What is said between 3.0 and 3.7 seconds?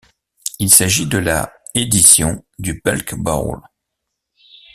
Bowl.